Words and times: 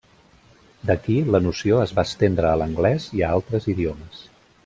D'aquí 0.91 1.17
la 1.35 1.41
noció 1.47 1.83
es 1.83 1.93
va 1.99 2.07
estendre 2.09 2.49
a 2.51 2.55
l'anglès 2.61 3.07
i 3.19 3.23
a 3.27 3.31
altres 3.37 3.69
idiomes. 3.77 4.27